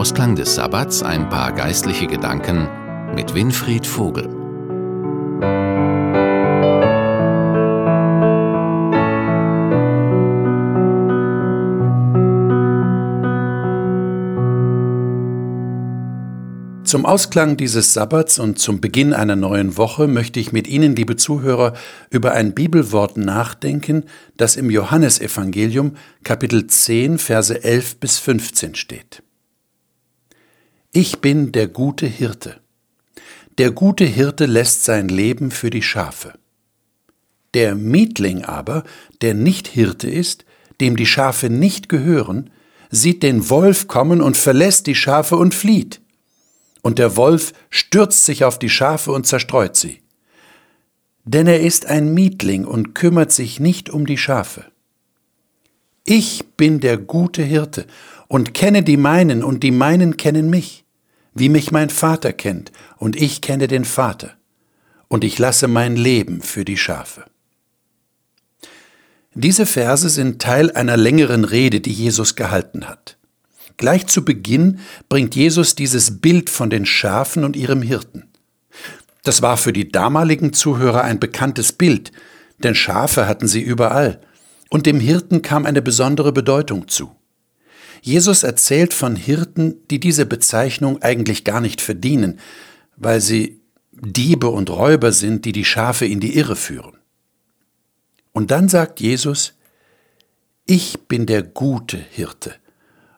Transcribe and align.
Ausklang 0.00 0.34
des 0.34 0.54
Sabbats 0.54 1.02
ein 1.02 1.28
paar 1.28 1.52
geistliche 1.52 2.06
Gedanken 2.06 2.66
mit 3.14 3.34
Winfried 3.34 3.86
Vogel. 3.86 4.30
Zum 16.84 17.04
Ausklang 17.04 17.58
dieses 17.58 17.92
Sabbats 17.92 18.38
und 18.38 18.58
zum 18.58 18.80
Beginn 18.80 19.12
einer 19.12 19.36
neuen 19.36 19.76
Woche 19.76 20.08
möchte 20.08 20.40
ich 20.40 20.50
mit 20.50 20.66
Ihnen, 20.66 20.96
liebe 20.96 21.16
Zuhörer, 21.16 21.74
über 22.08 22.32
ein 22.32 22.54
Bibelwort 22.54 23.18
nachdenken, 23.18 24.04
das 24.38 24.56
im 24.56 24.70
Johannesevangelium 24.70 25.96
Kapitel 26.24 26.66
10 26.66 27.18
Verse 27.18 27.62
11 27.62 27.96
bis 27.96 28.18
15 28.18 28.76
steht. 28.76 29.22
Ich 30.92 31.20
bin 31.20 31.52
der 31.52 31.68
gute 31.68 32.06
Hirte. 32.06 32.60
Der 33.58 33.70
gute 33.70 34.04
Hirte 34.04 34.46
lässt 34.46 34.84
sein 34.84 35.08
Leben 35.08 35.50
für 35.50 35.70
die 35.70 35.82
Schafe. 35.82 36.34
Der 37.54 37.74
Mietling 37.74 38.44
aber, 38.44 38.84
der 39.20 39.34
nicht 39.34 39.68
Hirte 39.68 40.08
ist, 40.10 40.44
dem 40.80 40.96
die 40.96 41.06
Schafe 41.06 41.50
nicht 41.50 41.88
gehören, 41.88 42.50
sieht 42.90 43.22
den 43.22 43.50
Wolf 43.50 43.86
kommen 43.86 44.20
und 44.20 44.36
verlässt 44.36 44.86
die 44.86 44.94
Schafe 44.94 45.36
und 45.36 45.54
flieht 45.54 46.00
und 46.82 46.98
der 46.98 47.16
Wolf 47.16 47.52
stürzt 47.68 48.24
sich 48.24 48.44
auf 48.44 48.58
die 48.58 48.70
Schafe 48.70 49.12
und 49.12 49.26
zerstreut 49.26 49.76
sie. 49.76 50.00
Denn 51.24 51.46
er 51.46 51.60
ist 51.60 51.86
ein 51.86 52.14
Mietling 52.14 52.64
und 52.64 52.94
kümmert 52.94 53.32
sich 53.32 53.60
nicht 53.60 53.90
um 53.90 54.06
die 54.06 54.18
Schafe. 54.18 54.69
Ich 56.12 56.44
bin 56.56 56.80
der 56.80 56.96
gute 56.96 57.40
Hirte 57.40 57.86
und 58.26 58.52
kenne 58.52 58.82
die 58.82 58.96
meinen 58.96 59.44
und 59.44 59.62
die 59.62 59.70
meinen 59.70 60.16
kennen 60.16 60.50
mich, 60.50 60.84
wie 61.34 61.48
mich 61.48 61.70
mein 61.70 61.88
Vater 61.88 62.32
kennt 62.32 62.72
und 62.96 63.14
ich 63.14 63.42
kenne 63.42 63.68
den 63.68 63.84
Vater, 63.84 64.32
und 65.06 65.22
ich 65.22 65.38
lasse 65.38 65.68
mein 65.68 65.94
Leben 65.94 66.42
für 66.42 66.64
die 66.64 66.76
Schafe. 66.76 67.26
Diese 69.34 69.66
Verse 69.66 70.08
sind 70.08 70.42
Teil 70.42 70.72
einer 70.72 70.96
längeren 70.96 71.44
Rede, 71.44 71.78
die 71.78 71.92
Jesus 71.92 72.34
gehalten 72.34 72.88
hat. 72.88 73.16
Gleich 73.76 74.08
zu 74.08 74.24
Beginn 74.24 74.80
bringt 75.08 75.36
Jesus 75.36 75.76
dieses 75.76 76.20
Bild 76.20 76.50
von 76.50 76.70
den 76.70 76.86
Schafen 76.86 77.44
und 77.44 77.54
ihrem 77.54 77.82
Hirten. 77.82 78.24
Das 79.22 79.42
war 79.42 79.56
für 79.56 79.72
die 79.72 79.92
damaligen 79.92 80.52
Zuhörer 80.54 81.04
ein 81.04 81.20
bekanntes 81.20 81.70
Bild, 81.70 82.10
denn 82.58 82.74
Schafe 82.74 83.28
hatten 83.28 83.46
sie 83.46 83.62
überall, 83.62 84.20
und 84.70 84.86
dem 84.86 85.00
Hirten 85.00 85.42
kam 85.42 85.66
eine 85.66 85.82
besondere 85.82 86.32
Bedeutung 86.32 86.88
zu. 86.88 87.14
Jesus 88.00 88.42
erzählt 88.44 88.94
von 88.94 89.16
Hirten, 89.16 89.86
die 89.90 90.00
diese 90.00 90.24
Bezeichnung 90.24 91.02
eigentlich 91.02 91.44
gar 91.44 91.60
nicht 91.60 91.82
verdienen, 91.82 92.40
weil 92.96 93.20
sie 93.20 93.60
Diebe 93.92 94.48
und 94.48 94.70
Räuber 94.70 95.12
sind, 95.12 95.44
die 95.44 95.52
die 95.52 95.66
Schafe 95.66 96.06
in 96.06 96.20
die 96.20 96.36
Irre 96.36 96.56
führen. 96.56 96.96
Und 98.32 98.50
dann 98.50 98.68
sagt 98.68 99.00
Jesus, 99.00 99.54
ich 100.64 101.00
bin 101.08 101.26
der 101.26 101.42
gute 101.42 101.98
Hirte. 101.98 102.54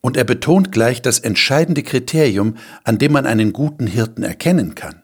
Und 0.00 0.16
er 0.16 0.24
betont 0.24 0.72
gleich 0.72 1.02
das 1.02 1.18
entscheidende 1.18 1.82
Kriterium, 1.82 2.56
an 2.82 2.98
dem 2.98 3.12
man 3.12 3.26
einen 3.26 3.52
guten 3.52 3.86
Hirten 3.86 4.22
erkennen 4.22 4.74
kann. 4.74 5.02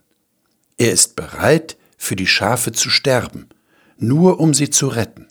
Er 0.79 0.93
ist 0.93 1.17
bereit, 1.17 1.77
für 1.97 2.17
die 2.17 2.27
Schafe 2.27 2.73
zu 2.73 2.89
sterben, 2.89 3.49
nur 3.99 4.41
um 4.41 4.55
sie 4.55 4.71
zu 4.71 4.89
retten. 4.89 5.30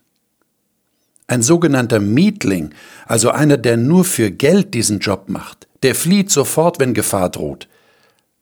Ein 1.30 1.44
sogenannter 1.44 2.00
Mietling, 2.00 2.74
also 3.06 3.30
einer, 3.30 3.58
der 3.58 3.78
nur 3.78 4.04
für 4.04 4.32
Geld 4.32 4.74
diesen 4.74 4.98
Job 4.98 5.26
macht, 5.30 5.68
der 5.84 5.94
flieht 5.94 6.32
sofort, 6.32 6.80
wenn 6.80 6.96
Gefahr 6.96 7.30
droht. 7.30 7.68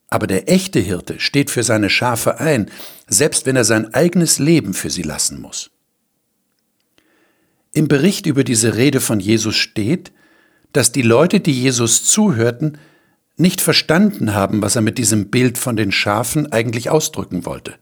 Aber 0.07 0.25
der 0.25 0.49
echte 0.49 0.79
Hirte 0.79 1.19
steht 1.19 1.51
für 1.51 1.63
seine 1.63 1.89
Schafe 1.89 2.39
ein, 2.39 2.71
selbst 3.05 3.45
wenn 3.45 3.57
er 3.57 3.65
sein 3.65 3.93
eigenes 3.93 4.39
Leben 4.39 4.73
für 4.73 4.89
sie 4.89 5.01
lassen 5.01 5.41
muss. 5.41 5.69
Im 7.73 7.89
Bericht 7.89 8.25
über 8.25 8.45
diese 8.45 8.77
Rede 8.77 9.01
von 9.01 9.19
Jesus 9.19 9.57
steht, 9.57 10.13
dass 10.71 10.93
die 10.93 11.01
Leute, 11.01 11.41
die 11.41 11.51
Jesus 11.51 12.05
zuhörten, 12.05 12.77
nicht 13.35 13.59
verstanden 13.59 14.33
haben, 14.33 14.61
was 14.61 14.77
er 14.77 14.81
mit 14.81 14.97
diesem 14.97 15.29
Bild 15.29 15.57
von 15.57 15.75
den 15.75 15.91
Schafen 15.91 16.53
eigentlich 16.53 16.89
ausdrücken 16.89 17.45
wollte. 17.45 17.75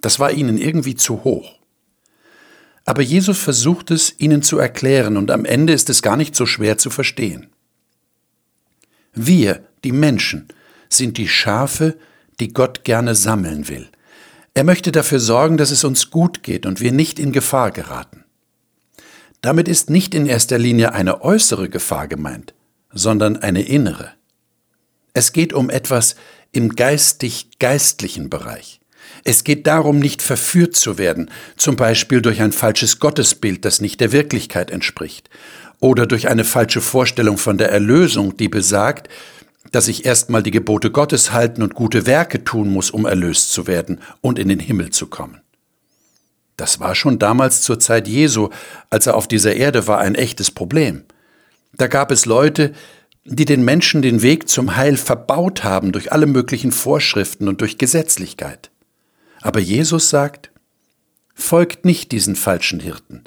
Das 0.00 0.18
war 0.18 0.32
ihnen 0.32 0.56
irgendwie 0.56 0.94
zu 0.94 1.24
hoch. 1.24 1.59
Aber 2.90 3.02
Jesus 3.02 3.38
versucht 3.38 3.92
es 3.92 4.16
ihnen 4.18 4.42
zu 4.42 4.58
erklären 4.58 5.16
und 5.16 5.30
am 5.30 5.44
Ende 5.44 5.72
ist 5.72 5.88
es 5.90 6.02
gar 6.02 6.16
nicht 6.16 6.34
so 6.34 6.44
schwer 6.44 6.76
zu 6.76 6.90
verstehen. 6.90 7.46
Wir, 9.14 9.64
die 9.84 9.92
Menschen, 9.92 10.48
sind 10.88 11.16
die 11.16 11.28
Schafe, 11.28 11.96
die 12.40 12.48
Gott 12.48 12.82
gerne 12.82 13.14
sammeln 13.14 13.68
will. 13.68 13.88
Er 14.54 14.64
möchte 14.64 14.90
dafür 14.90 15.20
sorgen, 15.20 15.56
dass 15.56 15.70
es 15.70 15.84
uns 15.84 16.10
gut 16.10 16.42
geht 16.42 16.66
und 16.66 16.80
wir 16.80 16.90
nicht 16.90 17.20
in 17.20 17.30
Gefahr 17.30 17.70
geraten. 17.70 18.24
Damit 19.40 19.68
ist 19.68 19.88
nicht 19.88 20.12
in 20.12 20.26
erster 20.26 20.58
Linie 20.58 20.92
eine 20.92 21.22
äußere 21.22 21.68
Gefahr 21.68 22.08
gemeint, 22.08 22.54
sondern 22.92 23.36
eine 23.36 23.62
innere. 23.62 24.10
Es 25.14 25.32
geht 25.32 25.52
um 25.52 25.70
etwas 25.70 26.16
im 26.50 26.70
geistig-geistlichen 26.74 28.30
Bereich. 28.30 28.79
Es 29.24 29.44
geht 29.44 29.66
darum, 29.66 29.98
nicht 29.98 30.22
verführt 30.22 30.76
zu 30.76 30.98
werden, 30.98 31.30
zum 31.56 31.76
Beispiel 31.76 32.22
durch 32.22 32.40
ein 32.40 32.52
falsches 32.52 32.98
Gottesbild, 32.98 33.64
das 33.64 33.80
nicht 33.80 34.00
der 34.00 34.12
Wirklichkeit 34.12 34.70
entspricht, 34.70 35.30
oder 35.80 36.06
durch 36.06 36.28
eine 36.28 36.44
falsche 36.44 36.80
Vorstellung 36.80 37.38
von 37.38 37.58
der 37.58 37.70
Erlösung, 37.70 38.36
die 38.36 38.48
besagt, 38.48 39.08
dass 39.72 39.88
ich 39.88 40.04
erstmal 40.04 40.42
die 40.42 40.50
Gebote 40.50 40.90
Gottes 40.90 41.32
halten 41.32 41.62
und 41.62 41.74
gute 41.74 42.06
Werke 42.06 42.44
tun 42.44 42.70
muss, 42.70 42.90
um 42.90 43.06
erlöst 43.06 43.52
zu 43.52 43.66
werden 43.66 44.00
und 44.20 44.38
in 44.38 44.48
den 44.48 44.60
Himmel 44.60 44.90
zu 44.90 45.06
kommen. 45.06 45.40
Das 46.56 46.80
war 46.80 46.94
schon 46.94 47.18
damals 47.18 47.62
zur 47.62 47.78
Zeit 47.80 48.06
Jesu, 48.06 48.50
als 48.90 49.06
er 49.06 49.16
auf 49.16 49.28
dieser 49.28 49.56
Erde 49.56 49.86
war, 49.86 49.98
ein 49.98 50.14
echtes 50.14 50.50
Problem. 50.50 51.04
Da 51.72 51.86
gab 51.86 52.10
es 52.10 52.26
Leute, 52.26 52.72
die 53.24 53.44
den 53.44 53.64
Menschen 53.64 54.02
den 54.02 54.22
Weg 54.22 54.48
zum 54.48 54.76
Heil 54.76 54.96
verbaut 54.96 55.62
haben 55.64 55.92
durch 55.92 56.12
alle 56.12 56.26
möglichen 56.26 56.72
Vorschriften 56.72 57.48
und 57.48 57.60
durch 57.60 57.78
Gesetzlichkeit. 57.78 58.70
Aber 59.40 59.60
Jesus 59.60 60.10
sagt, 60.10 60.50
folgt 61.34 61.84
nicht 61.84 62.12
diesen 62.12 62.36
falschen 62.36 62.80
Hirten, 62.80 63.24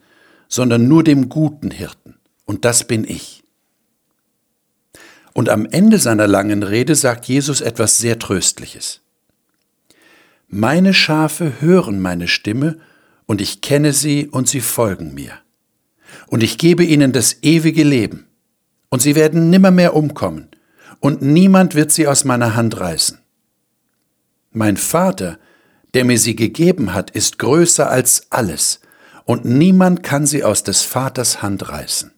sondern 0.48 0.88
nur 0.88 1.04
dem 1.04 1.30
guten 1.30 1.72
Hirten, 1.72 2.16
und 2.46 2.66
das 2.66 2.86
bin 2.86 3.04
ich. 3.04 3.44
Und 5.34 5.50
am 5.50 5.66
Ende 5.66 5.98
seiner 5.98 6.28
langen 6.28 6.62
Rede 6.62 6.96
sagt 6.96 7.26
Jesus 7.26 7.62
etwas 7.62 7.98
sehr 7.98 8.20
Tröstliches. 8.20 9.02
Meine 10.48 10.94
Schafe 10.94 11.62
hören 11.62 12.00
meine 12.00 12.28
Stimme 12.28 12.78
und 13.26 13.42
ich 13.42 13.62
kenne 13.62 13.94
sie 13.94 14.28
und 14.28 14.48
sie 14.48 14.62
folgen 14.62 15.16
mir. 15.16 15.40
Und 16.28 16.44
ich 16.44 16.60
gebe 16.60 16.84
ihnen 16.84 17.12
das 17.12 17.38
ewige 17.42 17.84
Leben, 17.84 18.28
und 18.90 19.02
sie 19.02 19.16
werden 19.16 19.50
nimmermehr 19.50 19.96
umkommen, 19.96 20.50
und 21.00 21.24
niemand 21.24 21.74
wird 21.74 21.92
sie 21.92 22.08
aus 22.08 22.24
meiner 22.24 22.56
Hand 22.56 22.80
reißen. 22.80 23.18
Mein 24.52 24.78
Vater, 24.78 25.40
der 25.94 26.06
mir 26.06 26.18
sie 26.18 26.36
gegeben 26.36 26.94
hat, 26.94 27.12
ist 27.12 27.40
größer 27.40 27.90
als 27.90 28.32
alles, 28.32 28.80
und 29.26 29.46
niemand 29.46 30.04
kann 30.04 30.26
sie 30.26 30.44
aus 30.44 30.64
des 30.64 30.82
Vaters 30.82 31.42
Hand 31.42 31.70
reißen. 31.70 32.12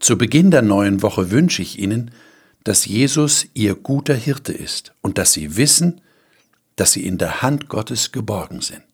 Zu 0.00 0.18
Beginn 0.18 0.50
der 0.50 0.62
neuen 0.62 1.02
Woche 1.02 1.30
wünsche 1.30 1.62
ich 1.62 1.78
Ihnen, 1.78 2.10
dass 2.64 2.86
Jesus 2.86 3.46
Ihr 3.54 3.74
guter 3.74 4.14
Hirte 4.14 4.52
ist 4.52 4.92
und 5.00 5.16
dass 5.18 5.32
Sie 5.32 5.56
wissen, 5.56 6.00
dass 6.76 6.92
sie 6.92 7.06
in 7.06 7.18
der 7.18 7.42
Hand 7.42 7.68
Gottes 7.68 8.12
geborgen 8.12 8.60
sind. 8.60 8.93